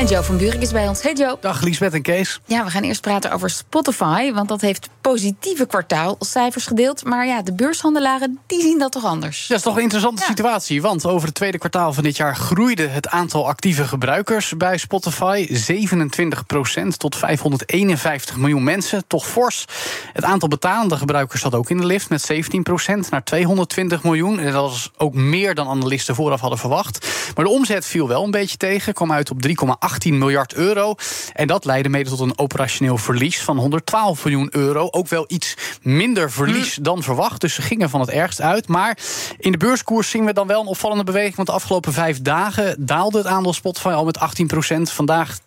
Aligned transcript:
En 0.00 0.06
Joe 0.06 0.22
van 0.22 0.36
Buurik 0.36 0.60
is 0.60 0.72
bij 0.72 0.88
ons. 0.88 1.02
Hey 1.02 1.12
Joe. 1.12 1.36
Dag 1.40 1.62
Liesbeth 1.62 1.94
en 1.94 2.02
Kees. 2.02 2.40
Ja, 2.44 2.64
we 2.64 2.70
gaan 2.70 2.82
eerst 2.82 3.00
praten 3.00 3.32
over 3.32 3.50
Spotify. 3.50 4.32
Want 4.32 4.48
dat 4.48 4.60
heeft 4.60 4.88
positieve 5.00 5.66
kwartaalcijfers 5.66 6.66
gedeeld. 6.66 7.04
Maar 7.04 7.26
ja, 7.26 7.42
de 7.42 7.52
beurshandelaren 7.52 8.38
die 8.46 8.60
zien 8.60 8.78
dat 8.78 8.92
toch 8.92 9.04
anders. 9.04 9.46
Dat 9.46 9.56
is 9.56 9.62
toch 9.62 9.76
een 9.76 9.82
interessante 9.82 10.22
situatie. 10.22 10.82
Want 10.82 11.06
over 11.06 11.26
het 11.26 11.34
tweede 11.34 11.58
kwartaal 11.58 11.92
van 11.92 12.02
dit 12.02 12.16
jaar 12.16 12.36
groeide 12.36 12.86
het 12.86 13.08
aantal 13.08 13.48
actieve 13.48 13.84
gebruikers 13.84 14.56
bij 14.56 14.78
Spotify 14.78 15.46
27% 15.48 16.96
tot 16.96 17.16
551 17.16 18.36
miljoen 18.36 18.64
mensen. 18.64 19.06
Toch 19.06 19.26
fors. 19.26 19.64
Het 20.12 20.24
aantal 20.24 20.48
betalende 20.48 20.96
gebruikers 20.96 21.40
zat 21.40 21.54
ook 21.54 21.70
in 21.70 21.76
de 21.76 21.86
lift 21.86 22.08
met 22.08 22.32
17% 22.32 23.08
naar 23.10 23.24
220 23.24 24.02
miljoen. 24.02 24.38
En 24.38 24.52
dat 24.52 24.70
was 24.70 24.90
ook 24.96 25.14
meer 25.14 25.54
dan 25.54 25.68
analisten 25.68 26.14
vooraf 26.14 26.40
hadden 26.40 26.58
verwacht. 26.58 27.06
Maar 27.34 27.44
de 27.44 27.50
omzet 27.50 27.86
viel 27.86 28.08
wel 28.08 28.24
een 28.24 28.30
beetje 28.30 28.56
tegen. 28.56 28.94
Kwam 28.94 29.12
uit 29.12 29.30
op 29.30 29.46
3,8 29.46 29.89
18 29.90 30.18
miljard 30.18 30.54
euro. 30.54 30.94
En 31.32 31.46
dat 31.46 31.64
leidde 31.64 31.88
mede 31.88 32.10
tot 32.10 32.20
een 32.20 32.38
operationeel 32.38 32.98
verlies 32.98 33.40
van 33.40 33.58
112 33.58 34.24
miljoen 34.24 34.48
euro. 34.50 34.88
Ook 34.90 35.08
wel 35.08 35.24
iets 35.28 35.56
minder 35.82 36.30
verlies 36.30 36.76
hm. 36.76 36.82
dan 36.82 37.02
verwacht. 37.02 37.40
Dus 37.40 37.54
ze 37.54 37.62
gingen 37.62 37.90
van 37.90 38.00
het 38.00 38.10
ergst 38.10 38.40
uit. 38.40 38.68
Maar 38.68 38.98
in 39.38 39.52
de 39.52 39.58
beurskoers 39.58 40.10
zien 40.10 40.24
we 40.24 40.32
dan 40.32 40.46
wel 40.46 40.60
een 40.60 40.66
opvallende 40.66 41.04
beweging. 41.04 41.36
Want 41.36 41.48
de 41.48 41.54
afgelopen 41.54 41.92
vijf 41.92 42.22
dagen 42.22 42.86
daalde 42.86 43.18
het 43.18 43.26
aandeel 43.26 43.52
Spotify 43.52 43.88
al 43.88 44.04
met 44.04 44.18
18% 44.18 44.80
Vandaag 44.82 45.38
10% 45.38 45.42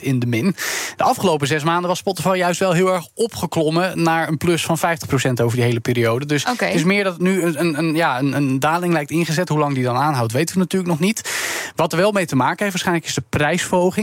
in 0.00 0.18
de 0.18 0.26
min. 0.26 0.56
De 0.96 1.04
afgelopen 1.04 1.46
zes 1.46 1.64
maanden 1.64 1.88
was 1.88 1.98
Spotify 1.98 2.34
juist 2.36 2.60
wel 2.60 2.72
heel 2.72 2.92
erg 2.92 3.06
opgeklommen... 3.14 4.02
naar 4.02 4.28
een 4.28 4.36
plus 4.36 4.64
van 4.64 4.78
50% 4.78 4.82
over 5.42 5.56
die 5.56 5.64
hele 5.64 5.80
periode. 5.80 6.26
Dus 6.26 6.44
het 6.44 6.74
is 6.74 6.84
meer 6.84 7.04
dat 7.04 7.18
nu 7.18 7.42
een, 7.42 7.60
een, 7.60 7.78
een 7.78 7.94
ja, 7.94 8.18
een, 8.18 8.32
een 8.32 8.58
daling 8.58 8.92
lijkt 8.92 9.10
ingezet. 9.10 9.48
Hoe 9.48 9.58
lang 9.58 9.74
die 9.74 9.84
dan 9.84 9.96
aanhoudt, 9.96 10.32
weten 10.32 10.54
we 10.54 10.60
natuurlijk 10.60 10.90
nog 10.90 11.00
niet. 11.00 11.30
Wat 11.74 11.92
er 11.92 11.98
wel 11.98 12.12
mee 12.12 12.26
te 12.26 12.36
maken 12.36 12.58
heeft 12.58 12.70
waarschijnlijk 12.70 13.06
is 13.06 13.14
de 13.14 13.22
prijs 13.28 13.55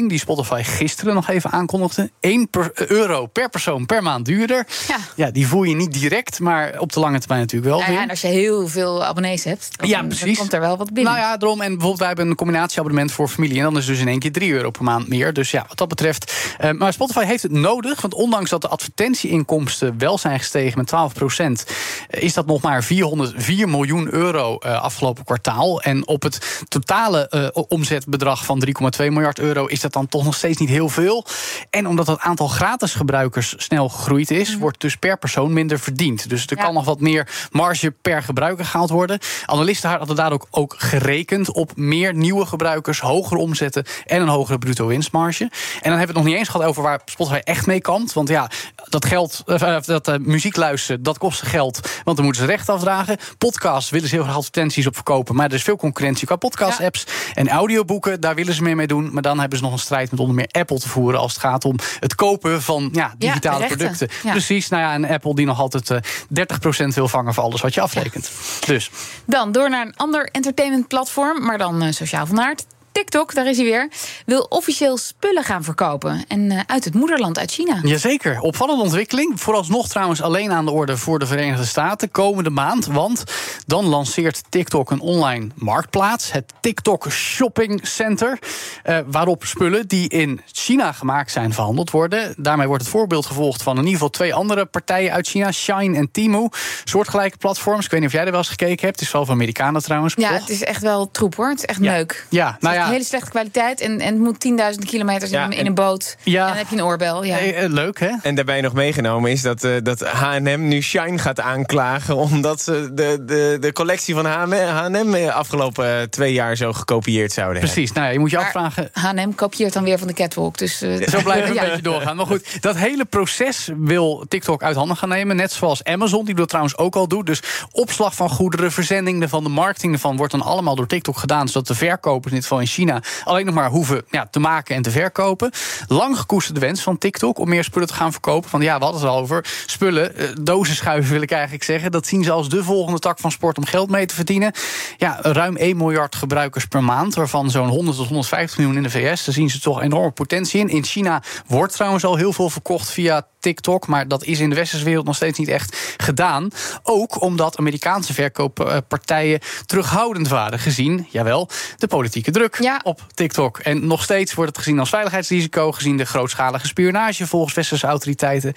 die 0.08 0.20
Spotify 0.20 0.62
gisteren 0.64 1.14
nog 1.14 1.30
even 1.30 1.52
aankondigde. 1.52 2.12
1 2.20 2.50
euro 2.88 3.26
per 3.26 3.50
persoon 3.50 3.86
per 3.86 4.04
maand 4.04 4.26
duurder. 4.26 4.68
Ja. 4.88 4.98
ja, 5.16 5.32
die 5.32 5.48
voel 5.48 5.64
je 5.64 5.76
niet 5.76 5.94
direct, 5.94 6.40
maar 6.40 6.80
op 6.80 6.94
de 6.94 7.00
lange 7.00 7.20
termijn 7.20 7.42
natuurlijk 7.42 7.72
wel. 7.72 7.80
Ja, 7.80 7.92
ja 7.92 8.02
en 8.02 8.10
als 8.10 8.22
je 8.22 8.28
heel 8.28 8.68
veel 8.68 9.04
abonnees 9.04 9.44
hebt, 9.44 9.78
dan, 9.78 9.90
ja, 9.90 10.04
precies. 10.04 10.38
komt 10.38 10.54
er 10.54 10.60
wel 10.60 10.78
wat 10.78 10.94
binnen. 10.94 11.14
Nou 11.14 11.26
ja, 11.26 11.38
daarom. 11.38 11.62
En 11.62 11.68
bijvoorbeeld, 11.68 12.00
wij 12.00 12.08
hebben 12.08 12.28
een 12.28 12.36
combinatieabonnement 12.36 13.12
voor 13.12 13.28
familie. 13.28 13.58
En 13.58 13.64
dan 13.64 13.78
is 13.78 13.86
dus 13.86 14.00
in 14.00 14.08
één 14.08 14.20
keer 14.20 14.32
3 14.32 14.54
euro 14.54 14.70
per 14.70 14.84
maand 14.84 15.08
meer. 15.08 15.34
Dus 15.34 15.52
ja, 15.52 15.66
wat 15.68 15.78
dat 15.78 15.88
betreft. 15.88 16.34
Uh, 16.62 16.72
maar 16.72 16.94
Spotify 16.94 17.24
heeft 17.24 17.44
het 17.44 17.52
nodig. 17.52 18.02
Want 18.02 18.14
ondanks 18.14 18.50
dat 18.50 18.62
de 18.62 18.68
advertentieinkomsten 18.68 19.98
wel 19.98 20.18
zijn 20.18 20.40
gestegen 20.40 20.78
met 20.78 20.88
12 20.88 21.14
procent, 21.14 21.66
eh, 22.10 22.24
is 22.24 22.34
dat 22.34 22.46
nog 22.46 22.62
maar 22.62 22.84
404 22.84 23.70
miljoen 23.70 24.14
euro 24.14 24.58
uh, 24.66 24.82
afgelopen 24.82 25.24
kwartaal. 25.24 25.82
En 25.82 26.08
op 26.08 26.24
het 26.24 26.64
totale 26.68 27.52
uh, 27.56 27.64
omzetbedrag 27.68 28.46
van 28.46 28.64
3,2 29.02 29.06
miljard 29.08 29.40
euro 29.44 29.66
is 29.66 29.82
dat 29.82 29.94
dan 29.94 30.08
toch 30.08 30.24
nog 30.24 30.36
steeds 30.36 30.60
niet 30.60 30.70
heel 30.70 30.90
veel. 30.90 31.26
En 31.70 31.88
omdat 31.88 32.08
het 32.08 32.20
aantal 32.20 32.48
gratis 32.48 32.94
gebruikers 32.94 33.54
snel 33.58 33.90
gegroeid 33.90 34.32
is, 34.32 34.50
mhm. 34.50 34.60
wordt 34.60 34.82
dus 34.82 34.96
per 34.96 35.18
persoon 35.18 35.54
minder 35.54 35.80
verdiend. 35.80 36.30
Dus 36.30 36.48
er 36.48 36.58
kan 36.58 36.74
nog 36.74 36.86
wat 36.86 37.00
meer 37.00 37.48
marge 37.52 37.92
per 38.02 38.24
gebruiker 38.24 38.66
gehaald 38.66 38.90
worden. 38.90 39.20
Analisten 39.46 39.90
hadden 39.90 40.16
daar 40.16 40.32
ook, 40.32 40.48
ook 40.52 40.76
gerekend 40.78 41.52
op 41.52 41.72
meer 41.76 42.14
nieuwe 42.14 42.46
gebruikers, 42.46 43.00
hogere 43.00 43.40
omzetten 43.40 43.86
en 44.06 44.22
een 44.22 44.28
hogere 44.28 44.58
bruto 44.58 44.88
winstmarge. 44.88 45.44
En 45.44 45.50
dan 45.90 45.98
hebben 45.98 46.00
we 46.00 46.06
het 46.06 46.16
nog 46.16 46.26
niet 46.26 46.36
eens 46.36 46.50
gehad 46.50 46.68
over 46.68 46.84
waar 46.84 47.02
Spotify 47.06 47.40
echt 47.44 47.66
mee 47.66 47.82
kan. 47.82 48.10
Want 48.14 48.30
ja, 48.30 48.50
dat 48.94 49.06
geld, 49.06 49.44
uh, 49.46 49.78
dat 49.86 50.08
uh, 50.08 50.16
muziek 50.20 50.56
luisteren, 50.56 51.04
dat 51.04 51.18
kost 51.18 51.42
geld. 51.42 51.80
Want 52.04 52.18
dan 52.18 52.26
moeten 52.26 52.44
ze 52.44 52.50
recht 52.50 52.70
afdragen. 52.70 53.18
Podcasts 53.38 53.90
willen 53.90 54.10
ze 54.10 54.16
heel 54.16 54.24
graag 54.24 54.36
advertenties 54.36 54.88
op 54.88 54.96
verkopen. 54.96 55.36
Maar 55.36 55.48
er 55.48 55.54
is 55.54 55.64
veel 55.64 55.76
concurrentie 55.76 56.28
qua 56.28 56.36
podcast-apps. 56.36 57.06
En 57.34 57.50
audioboeken, 57.50 58.22
daar 58.22 58.36
willen 58.36 58.54
ze 58.54 58.64
meer 58.64 58.76
mee 58.76 58.88
doen. 58.88 59.10
Maar 59.14 59.22
dan 59.22 59.40
hebben 59.40 59.58
ze 59.58 59.64
nog 59.64 59.74
een 59.74 59.80
strijd 59.80 60.12
met 60.12 60.20
onder 60.20 60.36
meer 60.36 60.48
Apple 60.52 60.80
te 60.80 60.90
voeren 60.90 61.20
als 61.20 61.34
het 61.34 61.42
gaat 61.42 61.66
om 61.66 61.76
het 62.00 62.16
kopen 62.16 62.62
van 62.62 62.90
ja, 62.92 63.14
digitale 63.18 63.66
producten. 63.66 64.10
Precies, 64.24 64.70
nou 64.70 64.84
ja, 64.84 64.96
een 64.96 65.08
Apple 65.08 65.36
die 65.36 65.46
nog 65.46 65.60
altijd 65.60 65.90
uh, 65.90 65.98
eh, 65.98 66.84
30% 66.84 66.88
wil 66.94 67.08
vangen 67.08 67.34
voor 67.34 67.44
alles 67.44 67.62
wat 67.62 67.74
je 67.74 67.82
afrekent. 67.82 68.32
Dus. 68.66 68.90
Dan 69.26 69.52
door 69.52 69.70
naar 69.70 69.86
een 69.86 69.96
ander 69.96 70.30
entertainment 70.32 70.88
platform, 70.88 71.46
maar 71.46 71.58
dan 71.58 71.94
sociaal 71.94 72.26
van 72.26 72.42
aard. 72.42 72.66
TikTok, 72.94 73.34
daar 73.34 73.48
is 73.48 73.58
hij 73.58 73.66
weer, 73.66 73.90
wil 74.26 74.46
officieel 74.50 74.98
spullen 74.98 75.44
gaan 75.44 75.64
verkopen. 75.64 76.26
En 76.28 76.52
uh, 76.52 76.60
uit 76.68 76.84
het 76.84 76.94
moederland, 76.94 77.40
uit 77.40 77.52
China. 77.52 77.80
Jazeker, 77.84 78.40
opvallende 78.40 78.84
ontwikkeling. 78.84 79.42
Vooralsnog 79.42 79.88
trouwens 79.88 80.22
alleen 80.22 80.52
aan 80.52 80.66
de 80.66 80.72
orde 80.72 80.98
voor 80.98 81.20
de 81.20 81.26
Verenigde 81.26 81.66
Staten 81.66 82.12
komende 82.12 82.50
maand. 82.50 82.86
Want 82.86 83.24
dan 83.66 83.86
lanceert 83.86 84.44
TikTok 84.50 84.92
een 84.92 85.00
online 85.00 85.48
marktplaats, 85.56 86.32
het 86.32 86.54
TikTok 86.62 87.12
Shopping 87.12 87.88
Center. 87.88 88.40
Uh, 88.86 89.00
waarop 89.06 89.44
spullen 89.46 89.88
die 89.88 90.10
in 90.10 90.42
China 90.52 90.92
gemaakt 90.92 91.32
zijn 91.32 91.54
verhandeld 91.54 91.92
worden. 91.92 92.34
Daarmee 92.38 92.68
wordt 92.68 92.84
het 92.84 92.92
voorbeeld 92.92 93.26
gevolgd 93.26 93.64
van 93.64 93.74
in 93.74 93.80
ieder 93.80 93.94
geval 93.94 94.10
twee 94.10 94.34
andere 94.34 94.66
partijen 94.66 95.12
uit 95.12 95.28
China, 95.28 95.52
Shine 95.52 95.98
en 95.98 96.12
Temu. 96.12 96.50
Soortgelijke 96.84 97.38
platforms. 97.38 97.86
Ik 97.86 97.92
weet 97.92 98.00
niet 98.00 98.10
of 98.10 98.16
jij 98.16 98.26
er 98.26 98.32
wel 98.32 98.40
eens 98.40 98.50
gekeken 98.50 98.86
hebt. 98.86 99.00
Het 99.00 99.08
is 99.08 99.14
wel 99.14 99.26
van 99.26 99.36
Amerikanen 99.36 99.84
trouwens. 99.84 100.14
Ja, 100.18 100.34
het 100.34 100.50
is 100.50 100.64
echt 100.64 100.82
wel 100.82 101.12
troep 101.12 101.36
hoor. 101.36 101.50
Het 101.50 101.58
is 101.58 101.66
echt 101.66 101.80
leuk. 101.80 102.26
Ja, 102.30 102.58
nou 102.60 102.76
ja 102.76 102.83
hele 102.90 103.04
slechte 103.04 103.30
kwaliteit. 103.30 103.82
En, 103.82 104.00
en 104.00 104.14
het 104.14 104.24
moet 104.24 104.76
10.000 104.76 104.86
kilometer 104.86 105.28
zijn 105.28 105.52
in, 105.52 105.66
een 105.66 105.74
boot. 105.74 106.16
Ja. 106.24 106.42
En 106.42 106.48
dan 106.48 106.58
heb 106.58 106.68
je 106.70 106.76
een 106.76 106.84
oorbel. 106.84 107.24
Ja. 107.24 107.38
Eh, 107.38 107.70
leuk, 107.70 108.00
hè? 108.00 108.12
En 108.22 108.36
daarbij 108.36 108.62
nog 108.62 108.74
meegenomen 108.74 109.32
is 109.32 109.42
dat, 109.42 109.64
uh, 109.64 109.76
dat 109.84 110.02
H&M 110.02 110.68
nu 110.68 110.82
Shine 110.82 111.18
gaat 111.18 111.40
aanklagen... 111.40 112.16
omdat 112.16 112.62
ze 112.62 112.90
de, 112.94 113.24
de, 113.26 113.58
de 113.60 113.74
collectie 113.74 114.14
van 114.16 114.26
H&M 114.26 115.30
afgelopen 115.30 116.10
twee 116.10 116.34
jaar 116.34 116.56
zo 116.56 116.74
gekopieerd 116.74 117.32
zouden 117.32 117.62
Precies, 117.62 117.92
nou 117.92 118.06
ja, 118.06 118.12
je 118.12 118.20
moet 118.20 118.32
je 118.32 118.38
afvragen... 118.38 118.90
H&M 118.94 119.34
kopieert 119.36 119.74
dan 119.74 119.84
weer 119.84 119.98
van 119.98 120.08
de 120.08 120.14
catwalk. 120.14 120.58
Dus, 120.58 120.82
uh, 120.82 121.08
zo 121.08 121.22
blijft 121.22 121.48
het 121.48 121.58
een 121.58 121.66
beetje 121.66 121.82
doorgaan. 121.82 122.16
Maar 122.16 122.26
goed, 122.26 122.62
dat 122.62 122.76
hele 122.76 123.06
proces 123.06 123.70
wil 123.78 124.26
TikTok 124.28 124.64
uit 124.64 124.76
handen 124.76 124.98
gaan 124.98 125.10
nemen. 125.10 125.36
Net 125.36 125.52
zoals 125.52 125.84
Amazon, 125.84 126.26
die 126.26 126.36
dat 126.36 126.48
trouwens 126.48 126.78
ook 126.78 126.96
al 126.96 127.08
doet. 127.08 127.26
Dus 127.26 127.42
opslag 127.72 128.16
van 128.16 128.30
goederen, 128.30 128.72
verzending 128.72 129.22
ervan, 129.22 129.44
de 129.44 129.50
marketing 129.50 129.94
ervan... 129.94 130.18
wordt 130.18 130.32
dan 130.32 130.42
allemaal 130.42 130.76
door 130.76 130.88
TikTok 130.88 131.18
gedaan... 131.18 131.48
zodat 131.48 131.68
de 131.68 131.76
verkopers 131.76 132.32
in 132.32 132.38
dit 132.40 132.48
geval 132.48 132.60
in 132.60 132.68
China 132.74 133.02
alleen 133.24 133.46
nog 133.46 133.56
maar 133.56 133.70
hoeven 133.70 134.04
ja, 134.10 134.28
te 134.32 134.40
maken 134.40 134.76
en 134.76 134.82
te 134.82 134.92
verkopen. 134.92 135.52
Lang 135.88 136.18
gekoesterde 136.18 136.60
wens 136.60 136.82
van 136.82 136.98
TikTok 136.98 137.40
om 137.40 137.50
meer 137.50 137.64
spullen 137.64 137.88
te 137.88 137.94
gaan 137.94 138.12
verkopen. 138.12 138.52
Want 138.52 138.64
ja, 138.64 138.78
we 138.78 138.84
hadden 138.84 139.02
het 139.02 139.10
al 139.10 139.20
over 139.20 139.46
spullen, 139.66 140.22
uh, 140.22 140.30
dozen 140.42 140.76
schuiven 140.76 141.12
wil 141.12 141.22
ik 141.22 141.32
eigenlijk 141.32 141.64
zeggen. 141.64 141.92
Dat 141.92 142.08
zien 142.08 142.24
ze 142.24 142.32
als 142.32 142.50
de 142.50 142.64
volgende 142.64 143.00
tak 143.00 143.20
van 143.20 143.32
sport 143.32 143.58
om 143.58 143.66
geld 143.66 143.90
mee 143.90 144.06
te 144.06 144.16
verdienen. 144.16 144.52
Ja, 144.98 145.20
ruim 145.22 145.56
1 145.56 145.78
miljard 145.78 146.16
gebruikers 146.16 146.66
per 146.66 146.84
maand, 146.84 147.16
waarvan 147.16 147.50
zo'n 147.50 147.68
100 147.68 147.98
tot 147.98 148.08
150 148.08 148.58
miljoen 148.58 148.78
in 148.78 148.84
de 148.84 148.90
VS. 148.90 149.26
Daar 149.26 149.34
zien 149.34 149.50
ze 149.50 149.60
toch 149.60 149.82
enorme 149.82 150.12
potentie 150.12 150.60
in. 150.60 150.70
In 150.70 150.84
China 150.84 151.24
wordt 151.48 151.74
trouwens 151.74 152.06
al 152.06 152.16
heel 152.16 152.34
veel 152.34 152.50
verkocht 152.50 152.90
via 152.90 153.28
TikTok, 153.40 153.88
maar 153.88 154.08
dat 154.08 154.24
is 154.24 154.40
in 154.40 154.50
de 154.50 154.56
westerse 154.56 154.86
wereld 154.86 155.06
nog 155.06 155.16
steeds 155.16 155.40
niet 155.40 155.48
echt 155.48 155.96
gedaan. 155.98 156.50
Ook 156.84 157.22
omdat 157.22 157.58
Amerikaanse 157.58 158.14
verkooppartijen 158.14 159.40
terughoudend 159.66 160.28
waren 160.28 160.60
gezien, 160.60 161.08
jawel, 161.10 161.50
de 161.78 161.88
politieke 161.88 162.32
druk 162.32 162.60
op 162.84 163.02
TikTok. 163.14 163.60
En 163.60 163.88
nog 163.88 164.04
steeds 164.04 164.34
wordt 164.34 164.56
het 164.56 164.60
gezien 164.64 164.80
als 164.80 164.90
veiligheidsrisico, 164.90 165.72
gezien 165.72 165.98
de 165.98 166.06
grootschalige 166.06 166.68
spionage 166.68 167.28
volgens 167.28 167.54
westerse 167.54 167.88
autoriteiten. 167.88 168.54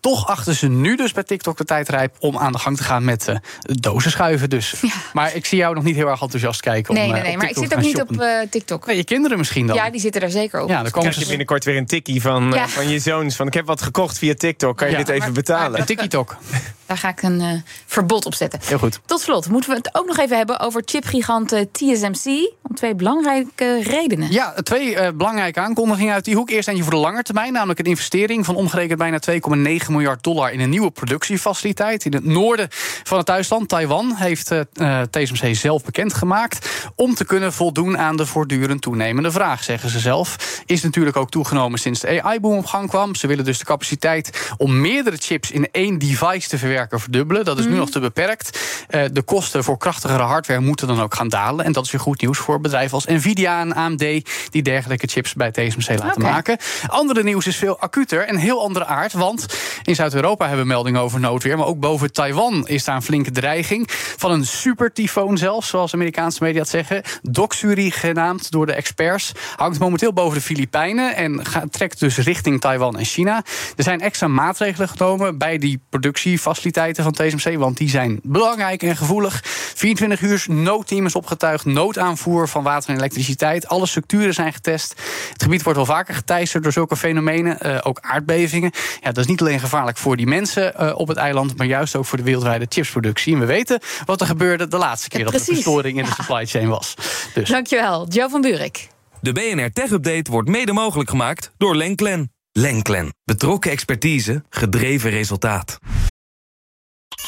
Toch 0.00 0.26
achten 0.26 0.54
ze 0.54 0.68
nu 0.68 0.96
dus 0.96 1.12
bij 1.12 1.22
TikTok 1.22 1.56
de 1.56 1.64
tijd 1.64 1.88
rijp 1.88 2.16
om 2.18 2.38
aan 2.38 2.52
de 2.52 2.58
gang 2.58 2.76
te 2.76 2.82
gaan 2.82 3.04
met 3.04 3.28
uh, 3.28 3.36
dozen 3.62 4.10
schuiven. 4.10 4.50
Dus. 4.50 4.74
Maar 5.12 5.34
ik 5.34 5.46
zie 5.46 5.58
jou 5.58 5.74
nog 5.74 5.84
niet 5.84 5.96
heel 5.96 6.08
erg 6.08 6.22
enthousiast 6.22 6.60
kijken. 6.60 6.94
Nee, 6.94 7.06
om, 7.06 7.12
nee, 7.12 7.22
nee, 7.22 7.36
maar 7.36 7.48
ik 7.48 7.56
zit 7.56 7.74
ook 7.74 7.80
niet 7.80 8.00
op 8.00 8.12
uh, 8.12 8.40
TikTok. 8.50 8.86
Nee, 8.86 8.96
je 8.96 9.04
kinderen 9.04 9.38
misschien 9.38 9.66
dan. 9.66 9.76
Ja, 9.76 9.90
die 9.90 10.00
zitten 10.00 10.20
daar 10.20 10.30
zeker 10.30 10.60
op. 10.60 10.68
Ja, 10.68 10.82
dan 10.82 10.90
komen 10.90 11.14
ze 11.14 11.26
binnenkort 11.26 11.64
weer 11.64 11.76
een 11.76 11.86
tikkie 11.86 12.22
van, 12.22 12.54
uh, 12.54 12.66
van 12.66 12.88
je 12.88 12.98
zoons. 12.98 13.36
Van 13.36 13.46
ik 13.46 13.54
heb 13.54 13.66
wat 13.66 13.82
gekocht 13.82 14.18
via 14.18 14.34
TikTok. 14.34 14.76
Kan 14.76 14.90
je 14.90 14.96
dit 14.96 15.08
even 15.08 15.32
betalen? 15.32 15.80
Een 15.80 15.86
TikTok. 15.86 16.36
Daar 16.86 16.98
ga 16.98 17.08
ik 17.08 17.22
een 17.22 17.40
uh, 17.40 17.52
verbod 17.86 18.26
op 18.26 18.34
zetten. 18.34 18.60
Heel 18.64 18.78
goed. 18.78 19.00
Tot 19.04 19.20
slot 19.20 19.48
moeten 19.48 19.70
we 19.70 19.76
het 19.76 19.94
ook 19.94 20.06
nog 20.06 20.18
even 20.18 20.36
hebben 20.36 20.60
over 20.60 20.82
chipgiganten 20.84 21.70
TSMC. 21.72 22.52
Om 22.62 22.74
twee 22.74 22.94
belangrijke 22.94 23.47
redenen. 23.82 24.32
Ja, 24.32 24.52
twee 24.62 24.94
uh, 24.94 25.08
belangrijke 25.14 25.60
aankondigingen 25.60 26.14
uit 26.14 26.24
die 26.24 26.34
hoek. 26.34 26.50
Eerst 26.50 26.68
eentje 26.68 26.82
voor 26.82 26.92
de 26.92 26.98
lange 26.98 27.22
termijn, 27.22 27.52
namelijk 27.52 27.78
een 27.78 27.84
investering 27.84 28.44
van 28.44 28.54
omgerekend 28.54 28.98
bijna 28.98 29.18
2,9 29.30 29.90
miljard 29.90 30.22
dollar 30.22 30.52
in 30.52 30.60
een 30.60 30.70
nieuwe 30.70 30.90
productiefaciliteit. 30.90 32.04
In 32.04 32.12
het 32.12 32.24
noorden 32.24 32.68
van 33.08 33.16
het 33.16 33.26
thuisland, 33.26 33.68
Taiwan, 33.68 34.14
heeft 34.16 34.52
uh, 34.52 34.60
eh, 34.74 35.06
TSMC 35.10 35.54
zelf 35.54 35.84
bekendgemaakt. 35.84 36.90
Om 36.94 37.14
te 37.14 37.24
kunnen 37.24 37.52
voldoen 37.52 37.98
aan 37.98 38.16
de 38.16 38.26
voortdurend 38.26 38.82
toenemende 38.82 39.30
vraag, 39.30 39.64
zeggen 39.64 39.90
ze 39.90 39.98
zelf. 39.98 40.36
Is 40.66 40.82
natuurlijk 40.82 41.16
ook 41.16 41.30
toegenomen 41.30 41.78
sinds 41.78 42.00
de 42.00 42.22
AI-boom 42.22 42.56
op 42.56 42.66
gang 42.66 42.88
kwam. 42.88 43.14
Ze 43.14 43.26
willen 43.26 43.44
dus 43.44 43.58
de 43.58 43.64
capaciteit 43.64 44.52
om 44.56 44.80
meerdere 44.80 45.16
chips 45.16 45.50
in 45.50 45.68
één 45.70 45.98
device 45.98 46.48
te 46.48 46.58
verwerken 46.58 47.00
verdubbelen. 47.00 47.44
Dat 47.44 47.58
is 47.58 47.66
nu 47.66 47.76
nog 47.76 47.90
te 47.90 48.00
beperkt. 48.00 48.60
Eh, 48.88 49.02
de 49.12 49.22
kosten 49.22 49.64
voor 49.64 49.78
krachtigere 49.78 50.22
hardware 50.22 50.60
moeten 50.60 50.86
dan 50.86 51.00
ook 51.00 51.14
gaan 51.14 51.28
dalen. 51.28 51.64
En 51.64 51.72
dat 51.72 51.84
is 51.84 51.90
weer 51.90 52.00
goed 52.00 52.20
nieuws 52.20 52.38
voor 52.38 52.60
bedrijven 52.60 52.94
als 52.94 53.06
Nvidia 53.06 53.60
en 53.60 53.74
AMD... 53.74 54.04
die 54.50 54.62
dergelijke 54.62 55.06
chips 55.06 55.34
bij 55.34 55.50
TSMC 55.50 55.98
laten 55.98 56.22
maken. 56.22 56.58
Andere 56.86 57.22
nieuws 57.22 57.46
is 57.46 57.56
veel 57.56 57.78
acuter 57.78 58.26
en 58.26 58.36
heel 58.36 58.62
andere 58.62 58.84
aard. 58.84 59.12
Want 59.12 59.46
in 59.82 59.94
Zuid-Europa 59.94 60.46
hebben 60.46 60.64
we 60.66 60.72
meldingen 60.72 61.00
over 61.00 61.20
noodweer. 61.20 61.56
Maar 61.56 61.66
ook 61.66 61.80
boven 61.80 62.12
Taiwan 62.12 62.66
is 62.66 62.84
daar 62.84 62.97
een 62.98 63.04
flinke 63.04 63.30
dreiging. 63.30 63.86
Van 64.16 64.30
een 64.30 64.46
supertyfoon 64.46 65.38
zelfs, 65.38 65.68
zoals 65.68 65.94
Amerikaanse 65.94 66.42
media 66.42 66.60
het 66.60 66.68
zeggen. 66.68 67.02
Doksuri 67.22 67.90
genaamd 67.90 68.50
door 68.50 68.66
de 68.66 68.72
experts. 68.72 69.32
Hangt 69.56 69.78
momenteel 69.78 70.12
boven 70.12 70.38
de 70.38 70.44
Filipijnen. 70.44 71.16
En 71.16 71.42
trekt 71.70 72.00
dus 72.00 72.16
richting 72.16 72.60
Taiwan 72.60 72.98
en 72.98 73.04
China. 73.04 73.44
Er 73.76 73.84
zijn 73.84 74.00
extra 74.00 74.28
maatregelen 74.28 74.88
genomen 74.88 75.38
bij 75.38 75.58
die 75.58 75.80
productiefaciliteiten 75.90 77.04
van 77.04 77.12
TSMC. 77.12 77.58
Want 77.58 77.76
die 77.76 77.88
zijn 77.88 78.20
belangrijk 78.22 78.82
en 78.82 78.96
gevoelig. 78.96 79.57
24 79.78 80.20
uur 80.20 80.44
noodteam 80.56 81.06
is 81.06 81.14
opgetuigd. 81.14 81.64
Noodaanvoer 81.64 82.48
van 82.48 82.62
water 82.62 82.90
en 82.90 82.96
elektriciteit. 82.96 83.68
Alle 83.68 83.86
structuren 83.86 84.34
zijn 84.34 84.52
getest. 84.52 84.94
Het 85.32 85.42
gebied 85.42 85.62
wordt 85.62 85.78
wel 85.78 85.86
vaker 85.86 86.14
geteisterd 86.14 86.62
door 86.62 86.72
zulke 86.72 86.96
fenomenen. 86.96 87.60
eh, 87.60 87.78
ook 87.82 87.98
aardbevingen. 88.00 88.70
Ja, 89.00 89.12
dat 89.12 89.18
is 89.18 89.26
niet 89.26 89.40
alleen 89.40 89.60
gevaarlijk 89.60 89.96
voor 89.96 90.16
die 90.16 90.26
mensen 90.26 90.74
eh, 90.76 90.98
op 90.98 91.08
het 91.08 91.16
eiland. 91.16 91.56
maar 91.56 91.66
juist 91.66 91.96
ook 91.96 92.04
voor 92.04 92.18
de 92.18 92.24
wereldwijde 92.24 92.66
chipsproductie. 92.68 93.34
En 93.34 93.40
we 93.40 93.46
weten 93.46 93.80
wat 94.04 94.20
er 94.20 94.26
gebeurde 94.26 94.68
de 94.68 94.76
laatste 94.78 95.08
keer 95.08 95.18
Ja, 95.18 95.24
dat 95.24 95.34
er 95.34 95.40
verstoring 95.40 95.98
in 95.98 96.04
de 96.04 96.10
supply 96.10 96.46
chain 96.46 96.68
was. 96.68 96.94
Dus 97.34 97.48
Dankjewel, 97.48 98.08
Joe 98.08 98.28
van 98.28 98.40
Buurik. 98.40 98.88
De 99.20 99.32
BNR 99.32 99.72
Tech 99.72 99.90
Update 99.90 100.30
wordt 100.30 100.48
mede 100.48 100.72
mogelijk 100.72 101.10
gemaakt 101.10 101.52
door 101.56 101.76
Lenklen. 101.76 102.32
Lenklen. 102.52 103.14
Betrokken 103.24 103.70
expertise, 103.70 104.44
gedreven 104.50 105.10
resultaat. 105.10 105.78